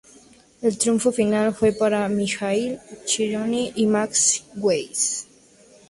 [0.63, 5.27] El triunfo final fue para Mijaíl Chigorin y Max Weiss.